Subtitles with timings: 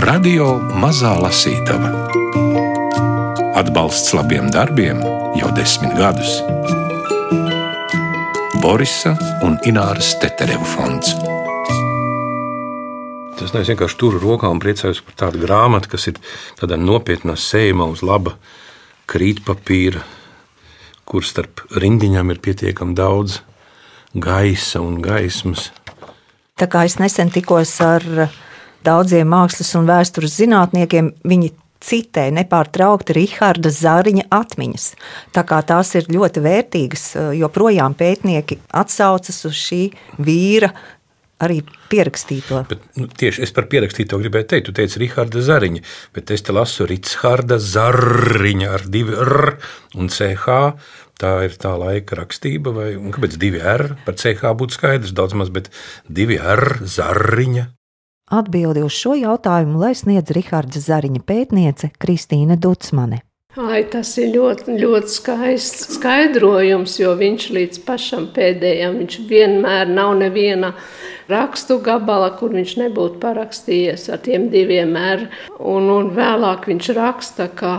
[0.00, 1.90] Radio Mazā Lasītava
[3.58, 5.00] Atbalsts labiem darbiem
[5.36, 6.38] jau desmit gadus.
[8.62, 11.10] Borisa un Ināras Tetereva fonds.
[13.40, 16.22] Tas es vienkārši turu rokā un priecājos par tādu grāmatu, kas ir
[16.60, 18.36] tādā nopietnā sējumā uz laba
[19.10, 20.04] krītpapīra,
[21.04, 23.40] kur starp rindiņām ir pietiekami daudz
[24.14, 25.72] gaisa un gaismas.
[26.60, 28.04] Tā kā es nesen tikos ar
[28.84, 34.86] daudziem mākslas un vēstures zinātniekiem, viņi citē nepārtraukti Rahāda Zāriņa atmiņas.
[35.32, 39.82] Tā kā tās ir ļoti vērtīgas, eh, joprojām pētnieki atsaucas uz šī
[40.18, 40.72] vīra.
[41.40, 42.64] Arī pierakstīto.
[42.68, 45.84] Bet, nu, tieši es par pierakstīto gribēju teikt, tu teici Rahāda Zariņa,
[46.16, 49.54] bet es te lasu Rītsharda Zariņa ar divu R
[49.96, 50.60] un CH.
[51.20, 53.90] Tā ir tā laika rakstība, vai kāpēc divi R?
[54.06, 55.68] Par CH būtu skaidrs, daudz maz, bet
[56.08, 57.66] divi R Zariņa.
[58.30, 63.24] Atbildi uz šo jautājumu lai sniedz Riharda Zariņa pētniece Kristīna Dutsmane.
[63.58, 70.12] Ai, tas ir ļoti, ļoti skaists skaidrojums, jo viņš līdz pašam pēdējam, viņš vienmēr nav
[70.20, 70.70] neviena
[71.30, 75.26] rakstu gabala, kur viņš nebūtu parakstījies ar tiem diviem R.
[75.58, 77.74] Un, un vēlāk viņš raksta, ka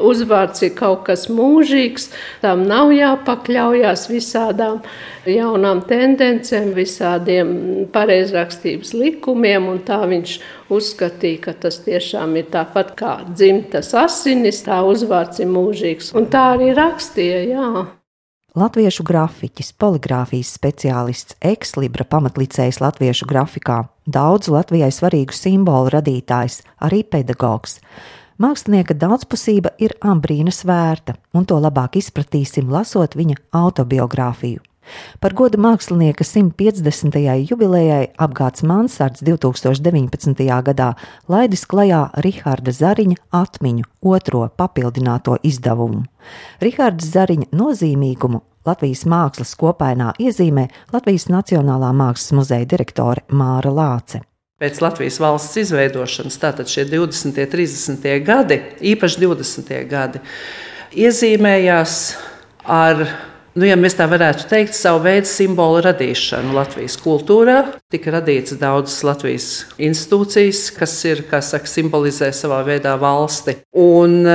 [0.00, 2.08] uzvārds ir kaut kas mūžīgs,
[2.42, 4.80] tam nav jāpakļaujas visādām
[5.28, 7.52] jaunām tendencēm, visādiem
[7.92, 10.36] pareizrakstības likumiem, tā viņš
[10.72, 16.14] uzskatīja, ka tas tiešām ir tāpat kā dzimtas asinis, tā uzvārds ir mūžīgs.
[16.16, 17.72] Un tā arī rakstīja, jā.
[18.58, 27.78] Latviešu grafiķis, poligrāfijas speciālists, ekslibra pamatlicējs latviešu grafikā, daudzu Latvijai svarīgu simbolu radītājs, arī pedagogs.
[28.42, 34.64] Mākslinieka daudzpusība ir ambrīnas vērta, un to labāk izpratīsim, lasot viņa autobiogrāfiju.
[35.20, 37.18] Par godu mākslinieka 150.
[37.50, 40.46] jubilejai apgāds Mansards 2019.
[40.66, 40.92] gadā
[41.30, 46.06] laidis klajā Rahāda Zariņa atmiņu otro papildināto izdevumu.
[46.62, 54.24] Rahāda Zariņa nozīmīgumu Latvijas mākslas kopainā iezīmē Latvijas Nacionālā mākslas muzeja direktore Māra Lāce
[54.60, 57.32] pēc Latvijas valsts izveidošanas, tātad šie 20.
[57.32, 58.10] un 30.
[58.26, 58.60] gadi,
[58.92, 59.70] īpaši 20.
[59.88, 60.20] gadi,
[61.00, 61.94] iezīmējās
[62.68, 63.06] ar,
[63.56, 67.60] nu, ja mēs tā varētu teikt, savu veidu simbolu radīšanu Latvijas kultūrā.
[67.92, 69.48] Tika radīts daudzas Latvijas
[69.80, 73.58] institūcijas, kas ir, kā saka, simbolizē savā veidā valsti.
[73.78, 74.26] Un,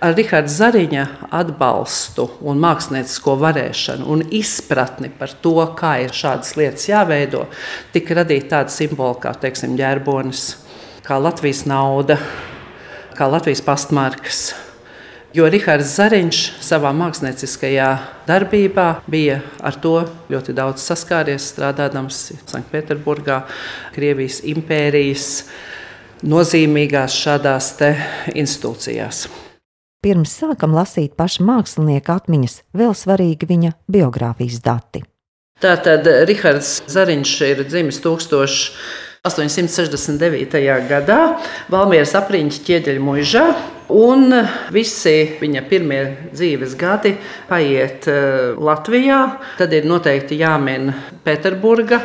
[0.00, 1.04] ar Rahāda Zariņa
[1.36, 7.44] atbalstu un māksliniecisko varēšanu un izpratni par to, kā ir šādas lietas jāveido,
[7.92, 10.46] tika radīta tāda simbola kā teiksim, ģērbonis,
[11.04, 12.16] kā Latvijas nauda,
[13.16, 14.69] kā Latvijas pastmarkas.
[15.30, 17.88] Jo Rahards Zariņš savā mākslinieckajā
[18.26, 19.92] darbībā bija ar to
[20.26, 22.10] ļoti daudz saskāries, strādājot
[22.50, 23.36] Sanktpēterburgā,
[23.94, 25.28] Krievijas impērijas
[26.26, 27.70] nozīmīgās šādās
[28.34, 29.28] institūcijās.
[30.02, 35.04] Pirms sākam lasīt paša mākslinieka atmiņas, vēl svarīgi viņa biogrāfijas dati.
[35.62, 38.74] Tātad Rahards Zariņš ir dzimis 1000.
[39.20, 40.62] 869.
[40.88, 41.18] gadā
[41.68, 43.42] Valmieras apriņķa ķieģeļa mužā.
[43.92, 44.30] Un
[44.72, 45.98] visi viņa pirmie
[46.30, 47.10] dzīves gadi
[47.48, 49.18] paiet eh, Latvijā.
[49.58, 50.94] Tad ir noteikti jāmin
[51.26, 51.98] Pēterburga,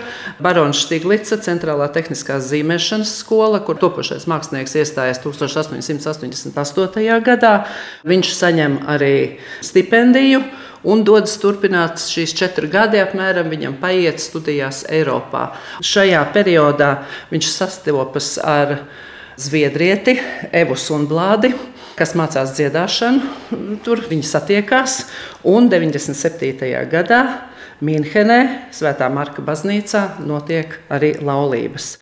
[0.44, 7.08] Barons Stiglitsa centrālā tehniskās zīmēšanas skola, kur topošais mākslinieks iestājās 1888.
[7.24, 7.56] gadā.
[8.04, 9.16] Viņš saņem arī
[9.64, 10.44] stipendiju
[10.86, 15.50] un dodas turpināt šīs četri gadi, apmēram viņam paiet studijās Eiropā.
[15.86, 16.92] Šajā periodā
[17.34, 18.78] viņš sastopas ar
[19.36, 20.16] Zviedrieti,
[20.56, 21.52] Evu Sunblādi,
[22.00, 23.80] kas mācās dziedāšanu.
[23.84, 25.02] Tur viņi satiekās
[25.52, 26.72] un 97.
[26.92, 27.22] gadā
[27.84, 31.98] Mīnhenē, Svētā Marka baznīcā, notiek arī laulības.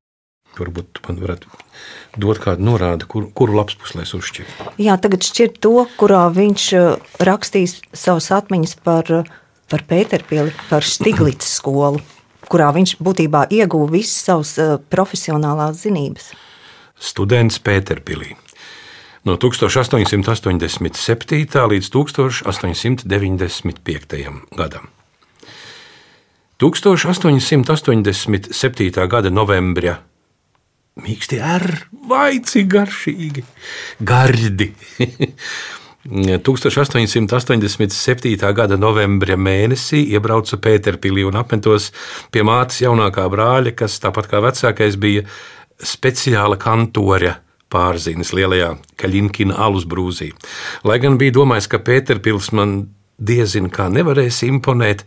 [0.53, 1.49] Varbūt man varētu
[2.19, 4.49] dot kādu norādi, kur, kuru lapas puslēs uzšķirt.
[4.81, 6.83] Jā, tagad šķirt to, kurā viņš uh,
[7.23, 9.23] rakstīs savas atmiņas par, uh,
[9.71, 11.99] par Pēterpili, par Stiglītas skolu,
[12.51, 16.25] kurā viņš būtībā ieguva visas savas uh, profesionālās zinības.
[17.03, 18.29] Students Pēterpilī.
[19.23, 21.55] No 1887.
[21.71, 23.07] līdz 1895.
[24.59, 24.85] gadam.
[26.59, 29.07] 1887.
[29.07, 30.03] gada novembra
[31.01, 31.63] Mīksti ar,
[32.05, 33.41] vai cik garšīgi,
[34.05, 34.69] gardi.
[36.03, 38.35] 1887.
[38.53, 41.93] gada novembra mēnesī iebrauca Pēterpīlī un apmetos
[42.29, 45.23] pie mātes jaunākā brāļa, kas tāpat kā vecākais bija
[45.79, 47.39] speciāla kantore
[47.73, 50.29] pārzīmes lielajā Kaļinkina alus brūzī.
[50.83, 55.05] Lai gan bija domājis, ka Pēterpils man diezin kā nevarēs imponēt,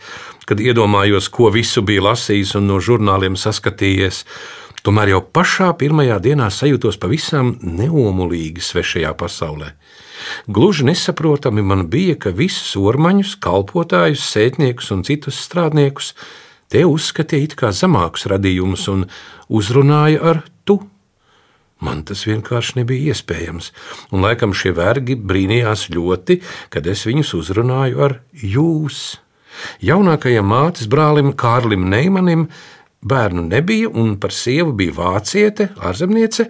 [0.49, 4.25] kad iedomājos, ko visu bija lasījis un no žurnāliem saskatījies.
[4.87, 9.73] Tomēr jau pašā pirmajā dienā sajūtos pavisam neomulīgi svešajā pasaulē.
[10.47, 16.13] Gluži nesaprotami man bija, ka visus ormaņus, kalpotājus, sētniekus un citus strādniekus
[16.71, 19.03] te uzskatīja kā zemākus radījumus un
[19.51, 20.79] uzrunāja ar tu.
[21.83, 23.73] Man tas vienkārši nebija iespējams,
[24.15, 26.39] un laikam šie vergi brīnījās ļoti,
[26.71, 29.17] kad es viņus uzrunāju ar jūs.
[29.83, 32.47] Jaunākajam mātes brālim Kārlim Neimanim
[33.07, 36.49] bērnu nebija, un par sievu bija vāciete, ārzemniece,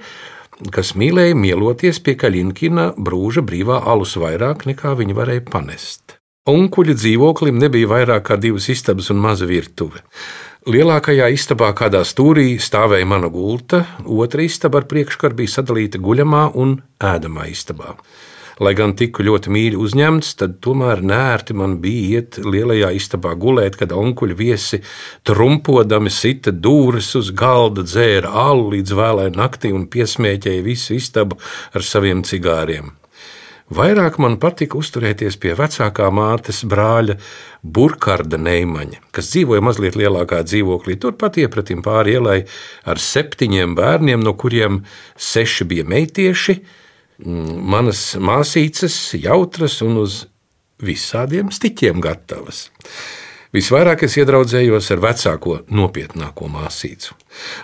[0.73, 6.17] kas mīlēja mieloties pie Kaļinkina brūža brīvā alus vairāk nekā viņa varēja panest.
[6.47, 10.05] Onkuļa dzīvoklim nebija vairāk kā divas istabas un maza virtuve.
[10.67, 16.79] Lielākajā istabā, kādā stūrī, stāvēja mana gulta, otra istaba ar priekškaru bija sadalīta guļamā un
[17.03, 17.93] ēdamā istabā.
[18.57, 23.77] Lai gan tiku ļoti mīļi uzņemts, tad tomēr nērti man bija iet lielajā istabā gulēt,
[23.77, 24.81] kad onkuļi viesi
[25.29, 31.37] trumpodami sita dūris uz galda, dzēra alu līdz vēlai naktī un piesmēķēja visu istabu
[31.77, 32.95] ar saviem cigāriem.
[33.77, 37.19] Vairāk man patika uzturēties pie vecākā mātes brāļa
[37.61, 42.39] Burkharda Neimaņa, kas dzīvoja mazliet lielākā dzīvoklī, turpat iepratim pāri ielai
[42.87, 44.85] ar septiņiem bērniem, no kuriem
[45.19, 46.61] seši bija meitieši,
[47.25, 50.25] manas māsīcas, jautras un uz
[50.83, 52.67] visādiem stiķiem gatavas.
[53.57, 57.15] Visvairāk es iedraudzējos ar vecāko, nopietnāko māsīcu.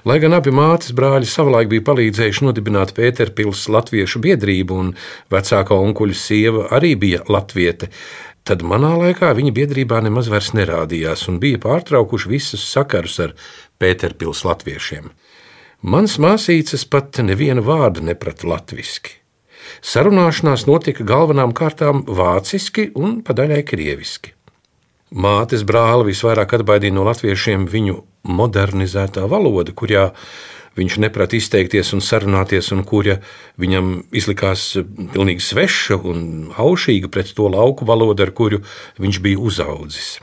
[0.08, 4.93] Lai gan abi mātes brāļi savulaik bija palīdzējuši nodibināt Pēterpils Latviešu biedrību, un
[5.34, 7.90] vecākā onkuļa sieva arī bija latviete,
[8.48, 13.34] tad manā laikā viņa biedrībā nemaz vairs nerādījās un bija pārtraukuši visus sakarus ar
[13.82, 15.10] Pēterpils latviešiem.
[15.82, 19.21] Mans māsīcas pat nevienu vārdu neprata latviski.
[19.80, 24.36] Sarunāšanās notika galvenām kārtām vāciski un padaļai krieviski.
[25.12, 27.98] Mātes brāli visvairāk atbaidīja no latviešiem viņu
[28.28, 30.06] modernizētā valoda, kurā
[30.78, 33.19] viņš neprata izteikties un sarunāties, un kura
[33.60, 34.70] viņam izlikās
[35.12, 36.22] pilnīgi sveša un
[36.56, 38.62] aušīga pret to lauku valodu, ar kuru
[39.02, 40.14] viņš bija uzaudzis.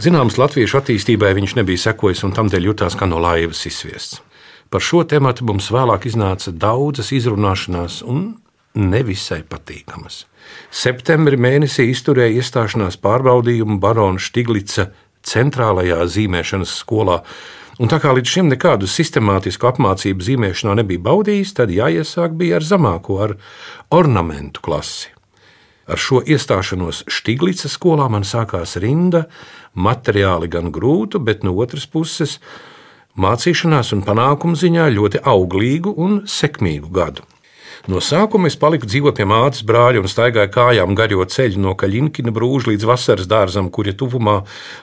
[0.00, 4.22] Zināms, latviešu attīstībai viņš nebija sekojis un tamdēļ jutās kā no laivas izsviests.
[4.72, 8.32] Par šo tematu mums vēlāk iznāca daudzas izrunāšanās un
[8.76, 10.24] nevisai patīkamas.
[10.70, 14.90] Septembrī mēnesī izturēja iestāšanās pārbaudījumu barona Štiglica
[15.26, 17.22] centrālajā zīmēšanas skolā.
[17.82, 22.64] Un tā kā līdz šim nekādu sistemātisku apmācību zīmēšanā nebija baudījis, tad jāiesāk bija ar
[22.64, 23.36] zemāko, ar
[23.92, 25.12] ornamentu klasi.
[25.86, 29.26] Ar šo iestāšanos Štiglica skolā man sākās rinda,
[29.76, 32.40] materiāli gan grūtu, bet no otras puses
[33.16, 37.28] mācīšanās un panākumu ziņā ļoti auglīgu un sekmīgu gadu.
[37.86, 42.32] No sākuma es paliku dzīvot pie mātes brāļa un staigāju kājām garjo ceļu no Kaļinkina
[42.34, 44.40] brūža līdz vasaras dārzam, kur ja tuvumā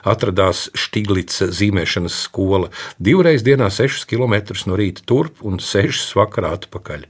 [0.08, 2.70] atradās Štiglica zīmēšanas skola.
[2.96, 4.38] Divreiz dienā 6 km
[4.70, 7.04] no rīta turp un 6 vakarā atpakaļ.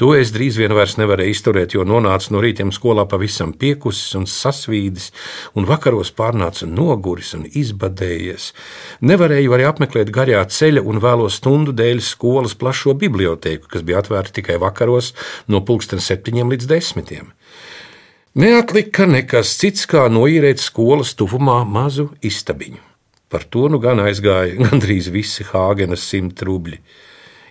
[0.00, 4.26] To es drīz vien vairs nevarēju izturēt, jo nonācu no rītiem skolā pavisam piekusis un
[4.30, 5.10] sasvīdis,
[5.58, 8.50] un vakaros pārnāca noguris un izbadējies.
[9.04, 14.38] Nevarēju arī apmeklēt garā ceļa un vēlo stundu dēļ skolas plašo bibliotēku, kas bija atvērta
[14.40, 15.12] tikai vakaros
[15.48, 17.32] no pulksten septiņiem līdz desmitiem.
[18.32, 22.80] Neatlika nekas cits, kā noīrēt skolas tuvumā mazu istabiņu.
[23.32, 26.80] Par to nu gan aizgāja gandrīz visi Hāgenes simt rubļi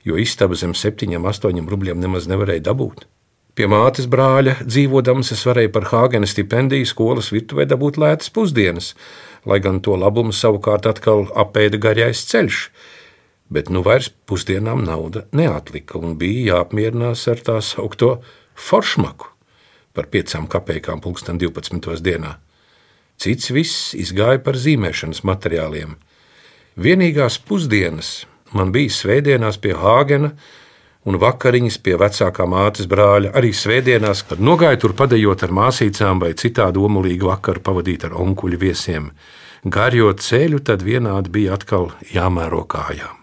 [0.07, 3.05] jo istaba zem septiņiem, astoņiem rubļiem nemaz nevarēja dabūt.
[3.51, 8.93] Pie mātes brāļa dzīvodams, es varēju par Hāgena stipendiju skolas virtuvē dabūt lētas pusdienas,
[9.45, 12.61] lai gan to labumu savukārt atkal apēda garais ceļš.
[13.51, 18.21] Bet nu vairs pusdienām nauda neatlika un bija jāapmierinās ar tā saucamo
[18.55, 19.27] foršmaku
[19.91, 21.99] par piecām kapekām pulksten 12.
[21.99, 22.37] dienā.
[23.19, 25.97] Cits viss izgāja par zīmēšanas materiāliem.
[26.79, 28.21] Vienīgās pusdienas
[28.57, 30.33] Man bija svētdienās pie Hāgena
[31.07, 33.31] un vakariņas pie vecākā mātes brāļa.
[33.37, 38.59] Arī svētdienās, kad nogāju tur padējot ar māsīcām vai citādi omulīgu vakaru pavadīt ar onkuļu
[38.61, 39.09] viesiem.
[39.63, 43.21] Garjot ceļu, tad vienādi bija atkal jāmēro kājām.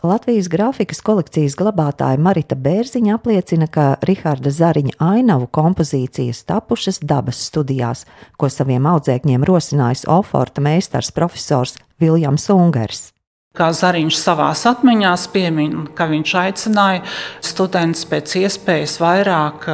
[0.00, 8.06] Latvijas grafikas kolekcijas glabātāja Marita Bērziņa apliecina, ka Rahāda Zariņa ainavu kompozīcijas tapušas dabas studijās,
[8.40, 13.10] ko saviem audzēkņiem rosinājis Oforta meistars profesors Viljams Ungers.
[13.50, 17.00] Kā Zariņš savā atmiņā piemin, ka viņš aicināja
[17.42, 19.66] studentus pēc iespējas vairāk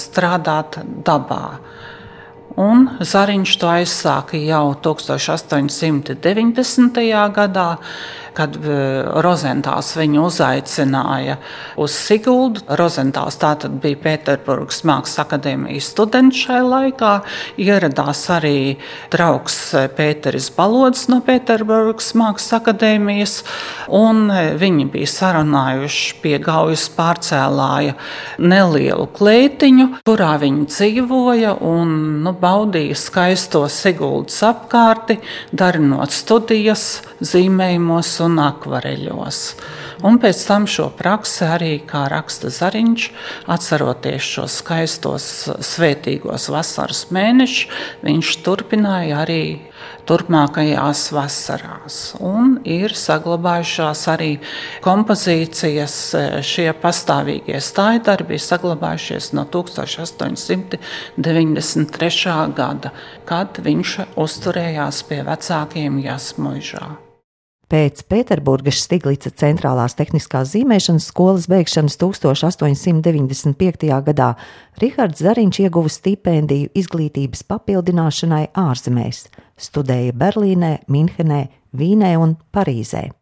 [0.00, 1.58] strādāt dabā.
[2.58, 6.98] Un Zariņš to aizsāka jau 1890.
[7.38, 7.78] gadā
[8.38, 8.76] kad e,
[9.24, 11.38] Rozentāls viņu uzaicināja
[11.80, 12.62] uz Siguldu.
[12.78, 17.14] Rozentāls tātad bija Pēterburgas Mākslas akadēmijas students šai laikā.
[17.60, 18.76] Ieradās arī
[19.12, 19.58] draugs
[19.98, 23.36] Pēteris Balods no Pēterburgas Mākslas akadēmijas,
[23.98, 27.96] un e, viņi bija sarunājuši pie Gaujas pārcēlāja
[28.38, 35.18] nelielu klētiņu, kurā viņi dzīvoja un nu, baudīja skaisto Siguldas apkārti,
[35.52, 39.40] darinot studijas, zīmējumos un akvareļos.
[40.08, 43.08] Un pēc tam šo praksi arī, kā raksta Zariņš,
[43.50, 45.26] atceroties šos skaistos
[45.72, 47.66] svētīgos vasaras mēnešus,
[48.06, 49.42] viņš turpināja arī
[50.08, 52.14] turpmākajās vasarās.
[52.24, 54.38] Un ir saglabājušās arī
[54.84, 62.52] kompozīcijas, šie pastāvīgie stājdarbi ir saglabājušies no 1893.
[62.62, 62.90] gada,
[63.28, 67.07] kad viņš uzturējās pie vecākiem Jasmuižā.
[67.68, 73.90] Pēc Pēterburgas Stiglica centrālās tehniskās zīmēšanas skolas beigšanas 1895.
[74.06, 74.28] gadā
[74.80, 79.28] Rihards Zariņš ieguva stipendiju izglītības papildināšanai ārzemēs,
[79.60, 81.42] studēja Berlīnē, Minhenē,
[81.76, 83.12] Vīnē un Parīzē.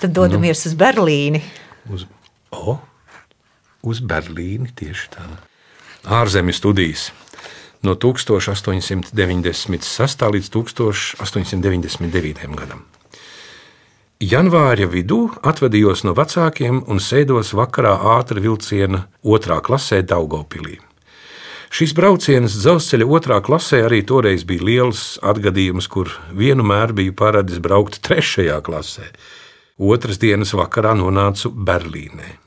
[0.00, 1.44] Tad dodamies nu, uz Berlīni.
[1.92, 2.08] Uz,
[2.56, 2.80] o,
[3.84, 5.28] uz Berlīni tieši tā.
[6.08, 7.12] Ārzemju studijas
[7.84, 9.12] no 1896.
[10.40, 12.48] līdz 1899.
[12.56, 12.93] gadam.
[14.22, 20.78] Janvāra vidū atvadījos no vecākiem un sēdos vakarā ātrā vilciena otrā klasē Daugopilī.
[21.74, 27.98] Šis brauciens dzelzceļa otrā klasē arī toreiz bija liels atgadījums, kur vienmēr biju paradis braukt
[28.06, 29.10] trešajā klasē.
[29.82, 32.38] Otras dienas vakarā nonācu Berlīnē.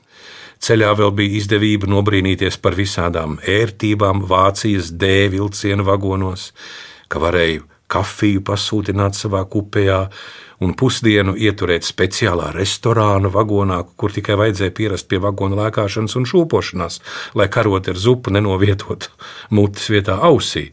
[0.64, 6.54] Ceļā vēl bija izdevība nobrīnīties par visādām ērtībām Vācijas D vilcienu vagonos,
[7.12, 10.06] ka varēju kafiju pasūtināt savā kupejā,
[10.64, 17.00] un pusdienu ieturēt speciālā restorāna vagonā, kur tikai vajadzēja pierast pie vagona lēkāšanas un šūpošanās,
[17.38, 19.12] lai karot ar zupu nenovietotu
[19.56, 20.68] mutes vietā ausī.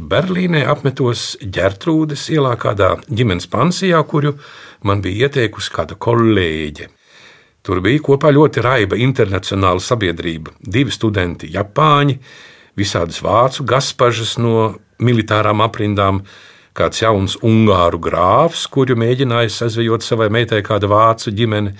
[0.00, 4.32] Berlīnē apmetos ģērtrūdes ielā kādā ģimenes pansijā, kuru
[4.88, 6.88] man bija ieteikusi kāda kolēģe.
[7.60, 12.16] Tur bija kopā ļoti raiba internacionāla sabiedrība, divi studenti, japāņi,
[12.80, 14.70] visādas vācu gaspažas no
[15.04, 16.22] militārām aprindām,
[16.80, 21.74] kāds jauns ungāru grāfs, kuru mēģināja sazvejot savai meitai kāda vācu ģimene,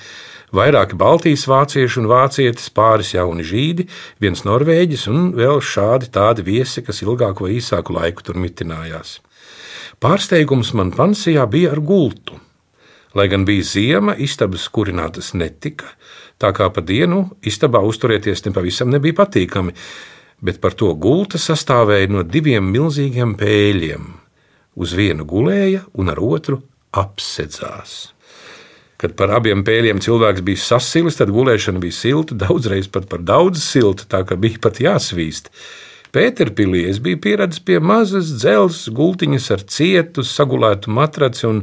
[0.57, 3.87] vairāki baltijas vācieši un vācietis, pāris jauni žīdi,
[4.21, 9.19] viens norvēģis un vēl šādi tādi viesi, kas ilgāku vai īsāku laiku tur mitinājās.
[10.01, 12.37] Pārsteigums man pansijā bija ar gultu.
[13.17, 15.89] Lai gan bija ziema, istabas kurinātas netika,
[16.39, 19.75] tā kā pa dienu istabā uzturēties nepavisam nebija patīkami,
[20.45, 24.07] bet par to gulta sastāvēja no diviem milzīgiem pēļiem,
[24.81, 26.63] uz vienu gulēja un ar otru
[26.97, 28.11] apsedzās.
[29.01, 33.63] Kad par abiem pēļiem cilvēks bija sasilis, tad gulēšana bija silta, daudzreiz pat par daudz
[33.65, 35.49] silta, tā ka bija pat jāsvīst.
[36.13, 41.63] Pēterpīlī es biju pieradis pie mazas dzelzceļa gultiņas ar cietu, sagulētu matraci un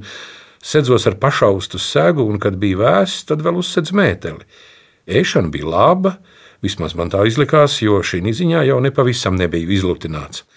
[0.63, 4.47] sēdzos ar pašaustu segu, un, kad bija vēss, tad vēl uzsēdz mēteli.
[5.19, 6.15] Ēšana bija laba,
[6.63, 10.47] vismaz man tā izlikās, jo šī ziņā jau nepavisam nebija izlutināts.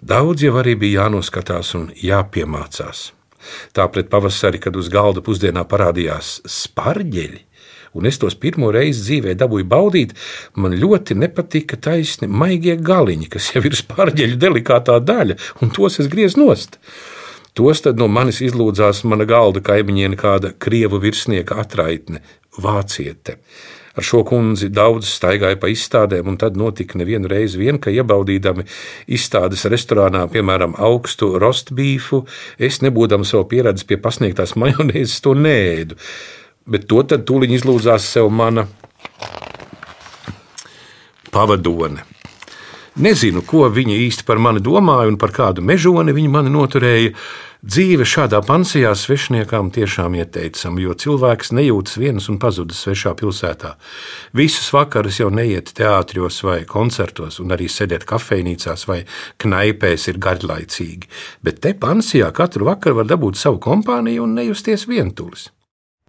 [0.00, 3.10] Daudz jau arī bija jānoskatās un jāpiemācās.
[3.76, 7.42] Tā pret pavasari, kad uz galda pusdienā parādījās spārģeļi,
[7.92, 10.14] un es tos pirmo reizi dzīvē dabūju baudīt,
[10.56, 16.08] man ļoti nepatika taisni maigie galiņi, kas jau ir spārģeļu delikātā daļa, un tos es
[16.08, 16.80] griezu nost.
[17.52, 22.22] Tos tad no manis izlūdzās mana galda kaimiņiene, kāda krievu virsnieka atraitne,
[22.58, 23.38] vāciete.
[23.98, 28.64] Ar šo kundzi daudz staigāja pa izstādēm, un tad notika nevienu reizi vien, ka iebaudīdami
[29.10, 32.22] izstādes restorānā, piemēram, augstu rostbīfu,
[32.56, 35.98] es nebūdams vēl pieredzējis pie pasniegtās majonēzes, to nēdu.
[36.70, 38.68] Bet to tad tūlīt izlūdzās sev mana
[41.34, 42.06] pavadone.
[43.00, 47.14] Nezinu, ko viņi īsti par mani domāja un par kādu mežoni viņi mani noturēja.
[47.60, 53.74] Dzīve šādā pansijā svešniekām tiešām ieteicama, jo cilvēks nejūtas viens un pazudis svešā pilsētā.
[54.32, 59.02] Visus vakarus jau neiet teātros vai koncertos, un arī sēdēt kafejnīcās vai
[59.44, 61.12] knaipēs ir garlaicīgi.
[61.44, 65.50] Bet te pansijā katru vakaru var dabūt savu kompāniju un nejusties vientulis.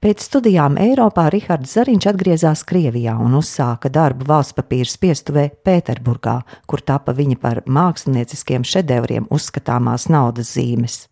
[0.02, 6.80] Pēc studijām Eiropā Rihards Zariņš atgriezās Krievijā un uzsāka darbu valsts papīra spiestuvē Pēterburgā, kur
[6.80, 11.11] tapa viņa par mākslinieciskiem šedevriem uzskatāmās naudas zīmes.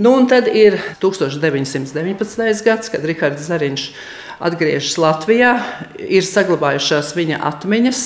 [0.00, 2.64] Nu, un tad ir 1919.
[2.64, 3.82] gads, kad Rihards Zariņš
[4.40, 5.50] atgriežas Latvijā.
[6.00, 8.00] Ir saglabājušās viņa atmiņas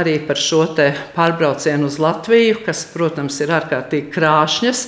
[0.00, 0.62] arī par šo
[1.12, 4.82] pārbraucienu uz Latviju, kas, protams, ir ārkārtīgi krāšņas.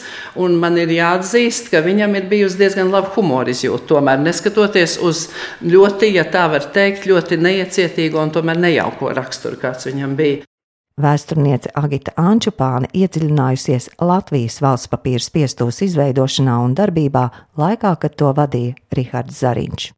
[0.57, 3.91] Man ir jāatzīst, ka viņam ir bijusi diezgan laba humora izjūta.
[3.93, 5.27] Tomēr, neskatoties uz
[5.61, 10.47] ļoti, ja tā var teikt, ļoti neiecietīgo un tomēr nejauko raksturu, kāds viņam bija.
[10.97, 17.27] Vēsturniece Agita Ančupāne iedziļinājusies Latvijas valsts papīra spiestūras izveidošanā un darbībā
[17.61, 19.91] laikā, kad to vadīja Rihards Zariņš.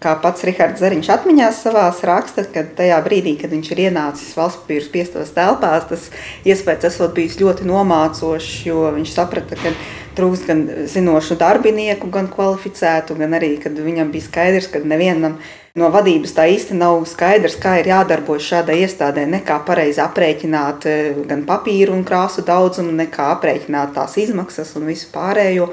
[0.00, 4.62] Kā pats Rihards Zariņš atmiņās savā rakstā, kad tajā brīdī, kad viņš ir ienācis valsts
[4.62, 6.08] papīra spiestos telpās, tas
[6.48, 9.74] iespējas esot bijis ļoti nomācošs, jo viņš saprata, ka
[10.20, 10.62] trūkst gan
[10.92, 15.40] zinošu darbinieku, gan kvalificētu, gan arī, kad viņam bija skaidrs, ka nevienam
[15.78, 19.22] No vadības tā īsti nav skaidrs, kā ir jādarbojas šādai iestādē.
[19.30, 24.74] Ne kā pareizi aprēķināt eh, gan papīru un krāsu daudzumu, ne kā aprēķināt tās izmaksas
[24.80, 25.70] un visu pārējo.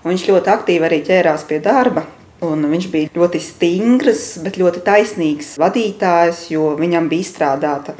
[0.00, 2.06] Un viņš ļoti aktīvi arī ķērās pie darba.
[2.42, 7.94] Un viņš bija ļoti stingrs, bet ļoti taisnīgs vadītājs, jo viņam bija izstrādāta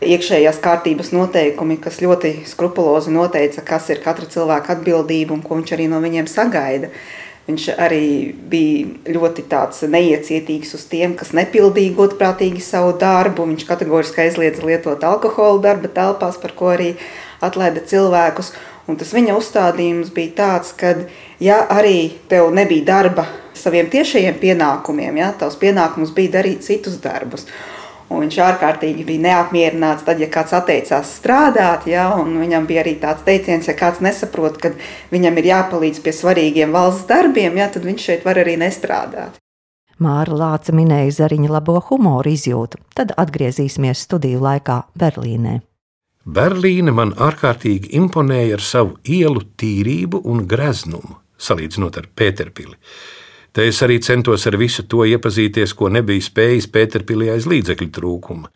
[0.00, 5.74] iekšējās kārtības noteikumi, kas ļoti skrupulozi noteica, kas ir katra cilvēka atbildība un ko viņš
[5.76, 6.92] arī no viņiem sagaida.
[7.50, 8.04] Viņš arī
[8.52, 9.42] bija ļoti
[9.90, 13.48] neiecietīgs uz tiem, kas nepildīja godprātīgi savu darbu.
[13.48, 16.92] Viņš kategoriski aizliedza lietot alkoholu darba telpās, par ko arī
[17.42, 18.52] atlaida cilvēkus.
[18.88, 20.94] Un tas viņa uzstādījums bija tāds, ka,
[21.42, 27.44] ja arī tev nebija darba saviem tiešajiem pienākumiem, ja tavs pienākums bija darīt citus darbus,
[28.10, 31.86] Un viņš ārkārtīgi bija neapmierināts, tad, ja kāds atteicās strādāt.
[31.86, 34.72] Ja, viņam bija arī tāds teiciens, ja kāds nesaprot, ka
[35.14, 39.38] viņam ir jāpalīdz pie svarīgiem valsts darbiem, ja, tad viņš šeit var arī nestrādāt.
[40.02, 45.60] Māra Lāca minēja Zariņa labo humoru izjūtu, tad atgriezīsimies studiju laikā Berlīnē.
[46.28, 52.76] Berlīne man ārkārtīgi imponēja ar savu ielu tīrību un greznumu, salīdzinot ar Pēterpili.
[53.56, 58.52] Te es arī centos ar visu to iepazīties, ko nebija spējis Pēterpilī aiz līdzekļu trūkuma.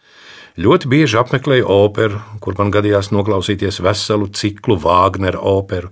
[0.55, 5.89] Ļoti bieži apmeklēju operu, kur man gadījās noklausīties veselu ciklu Wagner operu.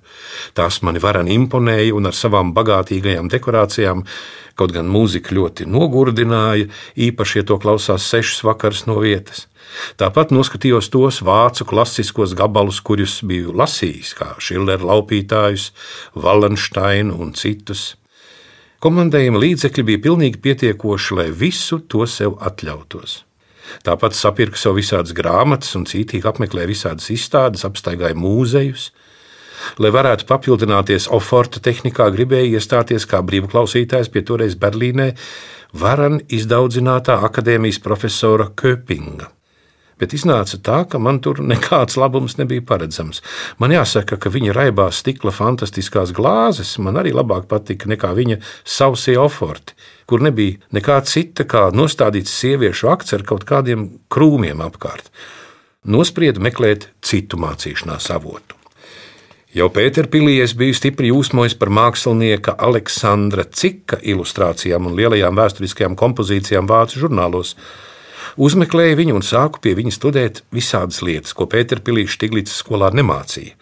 [0.55, 4.05] Tās mani varani imponēja un ar savām bagātīgajām dekorācijām,
[4.55, 9.49] kaut gan mūzika ļoti nogurdināja, īpaši, ja to klausās sešas vakaras no vietas.
[9.99, 15.73] Tāpat noskatījos tos vācu klasiskos gabalus, kurus biju lasījis, kā Schiller laupītājus,
[16.15, 17.97] Wallensteinu un citus.
[18.79, 23.25] Komandējuma līdzekļi bija pilnīgi pietiekoši, lai visu to sev atļautos.
[23.87, 28.91] Tāpat sapirka sev visādas grāmatas un cītīgi apmeklēja visādas izstādes, apstaigāja mūzejus.
[29.79, 35.13] Lai varētu papildināties oforta tehnikā, gribēja iestāties kā brīvklausītājs pie toreiz Berlīnē
[35.79, 39.31] varan izdaudzinātā akadēmijas profesora Köpinga
[40.03, 43.23] bet iznāca tā, ka man tur nekāds labums nebija paredzams.
[43.63, 49.15] Man jāsaka, ka viņa raibās stikla fantastiskās glāzes man arī labāk patika nekā viņa sausie
[49.21, 49.79] oforti,
[50.11, 55.13] kur nebija nekā cita kā nostādīts sieviešu akts ar kaut kādiem krūmiem apkārt.
[55.83, 58.59] Nospriedu meklēt citu mācīšanās avotu.
[59.53, 66.71] Jau Pēterpīlī es biju stipri jūsmojis par mākslinieka Aleksandra Cika ilustrācijām un lielajām vēsturiskajām kompozīcijām
[66.71, 67.51] vācu žurnālos.
[68.41, 73.55] Uzmeklēju viņu un sāku pie viņa studēt visādas lietas, ko Pēterpīlīša Stiglītas skolā nemācīja,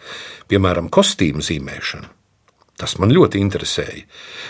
[0.51, 2.07] piemēram, kostīmu zīmēšanu.
[2.81, 4.07] Tas man ļoti interesēja.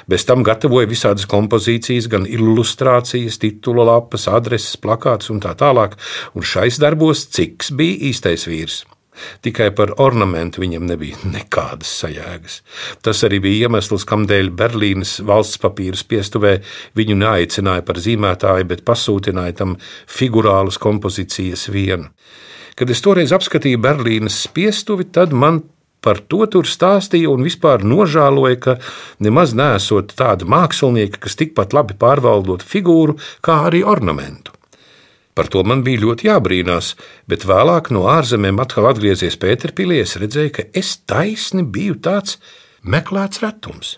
[0.07, 5.97] Bez tam gatavoja visādas kompozīcijas, gan ilustrācijas, titulu lapas, adreses, plakātus un tā tālāk,
[6.38, 8.86] un šais darbos ciks bija īstais vīrs.
[9.43, 12.62] Tikai par ornamentu viņam nebija nekādas sajēgas.
[13.04, 16.54] Tas arī bija iemesls, kādēļ Berlīnas valsts papīra spiestuvē
[16.97, 19.76] viņu neaicināja par zīmētāju, bet pasūtīja tam
[20.08, 22.10] figurālas kompozīcijas vienu.
[22.80, 25.60] Kad es toreiz apskatīju Berlīnas spiestuvi, tad man
[26.02, 28.78] par to tur stāstīja un vispār nožēloja, ka
[29.21, 34.56] nemaz nesot tāda mākslinieka, kas tikpat labi pārvaldot figūru, kā arī ornamentu.
[35.38, 36.96] Par to man bija ļoti jābrīnās,
[37.32, 42.38] bet vēlāk no ārzemēm atkal atgriezies Pēterpīlī, es redzēju, ka es taisni biju tāds
[42.84, 43.96] meklēts retums.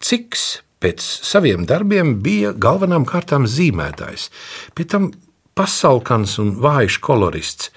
[0.00, 4.28] Ciks pēc saviem darbiem bija galvenām kārtām zīmētājs,
[4.76, 5.10] pēc tam
[5.56, 7.72] pasalkans un vājš kolorists,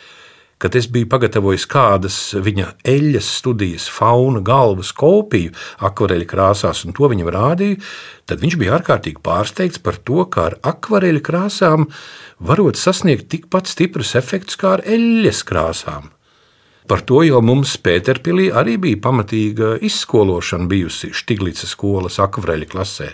[0.63, 5.51] kad es biju pagatavojis kādas viņa eļļas studijas fauna galvas kopiju
[5.83, 7.81] akvareļa krāsās un to viņam rādīju,
[8.23, 11.89] tad viņš bija ārkārtīgi pārsteigts par to, kā ar akvareļa krāsām
[12.39, 16.07] varot sasniegt tikpat stiprus efektus kā ar eļļas krāsām.
[16.87, 23.09] Par to jau mums Pēterpīlī arī bija pamatīga izskološana bijusi Štiglica skolas akvareļa klasē.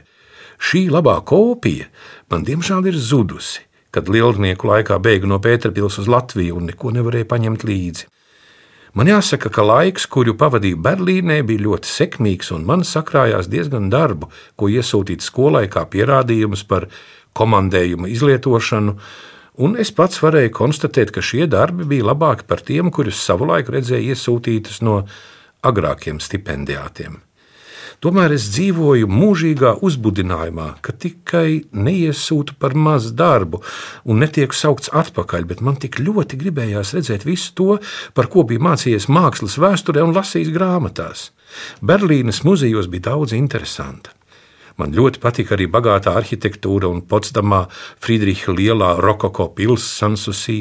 [0.61, 1.89] Šī labā kopija
[2.29, 7.27] man diemžēl ir zudusi kad lielnieku laikā bēgu no Pēterpils uz Latviju un neko nevarēja
[7.29, 8.09] paņemt līdzi.
[8.97, 14.31] Man jāsaka, ka laiks, kuru pavadīju Berlīnē, bija ļoti sekmīgs, un man sakrājās diezgan darbu,
[14.57, 16.87] ko iesūtīt skolai kā pierādījums par
[17.37, 18.97] komandējuma izlietošanu,
[19.61, 24.15] un es pats varēju konstatēt, ka šie darbi bija labāki par tiem, kurus savulaik redzēju
[24.15, 25.03] iesūtītus no
[25.61, 27.21] agrākiem stipendijātiem.
[27.99, 33.59] Tomēr es dzīvoju mūžīgā uzbudinājumā, ka tikai neiesūtu par mazu darbu
[34.07, 37.75] un netieku saukts atpakaļ, bet man tik ļoti gribējās redzēt visu to,
[38.15, 41.25] par ko biju mācījies mākslas vēsturē un lasījis grāmatās.
[41.83, 44.15] Berlīnes muzejos bija daudz interesanta.
[44.79, 47.65] Man ļoti patika arī bagātā arhitektūra un Potsdamā
[47.99, 50.59] Friedriča lielā rokoko pilsēta Sansusī.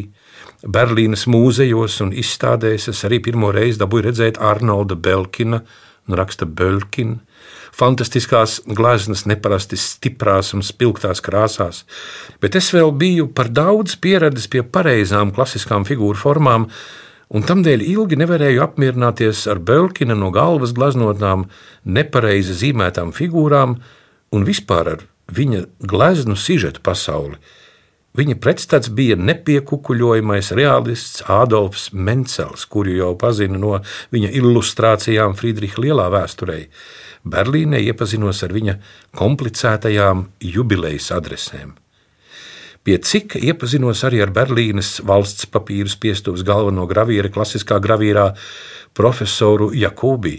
[0.66, 5.62] Berlīnes mūzejos un izstādēs es arī pirmo reizi dabūju redzēt Arnolda Belkina,
[6.11, 7.20] raksta Belkina,
[7.76, 11.85] fantastiskās gleznas, neparasti stiprās un spilgtās krāsās,
[12.42, 16.68] bet es vēl biju par daudz pieradis pie pareizām klasiskām figūru formām,
[17.28, 21.46] un tamdēļ ilgi nevarēju apmierināties ar Belkina no galvas glaznotām,
[21.85, 23.78] nepareizi zīmētām figūrām
[24.33, 27.37] un vispār ar viņa gleznu sižetu pasauli.
[28.18, 33.76] Viņa pretstats bija nepiekukuļojamais realists Ādolfs Mencels, kuru jau pazinu no
[34.14, 36.57] viņa ilustrācijām Friedriča lielā vēsturē.
[37.24, 38.78] Berlīnē iepazinos ar viņa
[39.18, 41.74] komplicētajām jubilejas adresēm.
[42.87, 48.31] Pie cik iepazinos arī ar Berlīnes valsts papīru spiestuvas galveno gravīru, klasiskā gravīrā,
[48.96, 50.38] profesoru Jakobī.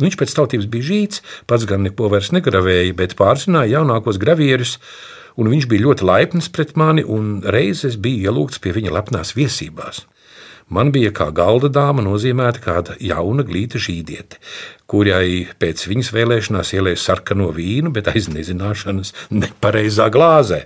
[0.00, 4.78] Viņš pēc tautības bija žīts, pats gan neko vairs negravēja, bet pārzināja jaunākos gravierus,
[5.38, 10.02] un viņš bija ļoti laipns pret mani, un reizes bija ielūgts pie viņa lepnās viesībās.
[10.72, 14.38] Man bija kā galda dāma nozīmēta kāda jauna glīta žīdiete,
[14.88, 20.62] kurai pēc viņas vēlēšanās ielēja sarkano vīnu, bet aiz nezināšanas nepareizā glāzē.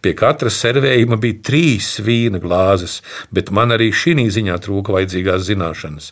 [0.00, 6.10] Pie katras servējuma bija trīs vīna glāzes, bet man arī šī ziņā trūka vajadzīgās zināšanas.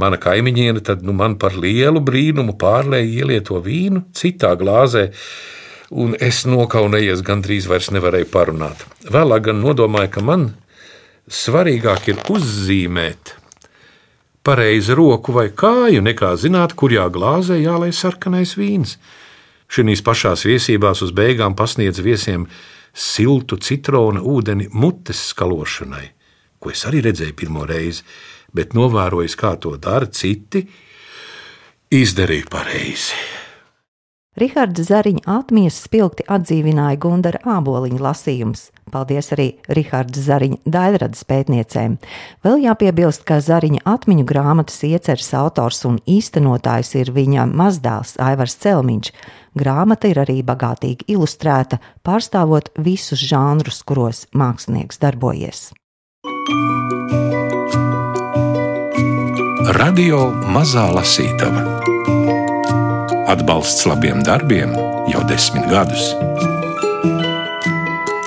[0.00, 5.10] Mana kaimiņiene tad nu, man par lielu brīnumu pārlēja ielieto vīnu citā glāzē,
[5.92, 8.88] un es nokaunējies gandrīz vairs nevarēju parunāt.
[9.04, 10.52] Vēlāk gan nodomāju, ka man
[11.30, 13.34] svarīgāk ir uzzīmēt
[14.44, 18.98] pareizi roku vai kāju, nekā zināt, kurā glāzē jālai sarkanais vīns.
[19.72, 22.44] Šīs pašās viesībās uz beigām pasniedz viesiem
[22.92, 26.06] siltu citrona ūdeni mutes skalošanai,
[26.60, 28.04] ko es arī redzēju pirmo reizi,
[28.54, 30.62] bet novērojis, kā to dara citi,
[31.90, 33.43] izdarīju pareizi.
[34.34, 38.64] Riharda Zariņa atmiņas spilgti atdzīvināja Gundara āboliņa lasījums.
[38.90, 41.94] Paldies arī Riharda Zariņa daļradas pētniecēm.
[42.42, 49.12] Vēl jāpiebilst, ka Zariņa atmiņu grāmatas ieceres autors un īstenotājs ir viņa mazdēls Aivars Celmiņš.
[49.54, 55.70] Grāmata ir arī bagātīgi ilustrēta, pārstāvot visus žanrus, kuros mākslinieks darbojies.
[59.78, 61.84] Radio Mazā Lasītava
[63.26, 64.74] Atbalsts labiem darbiem
[65.08, 66.10] jau desmit gadus.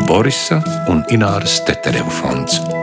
[0.07, 0.57] Borisa
[0.89, 2.76] un Ināras Teterevu fonds.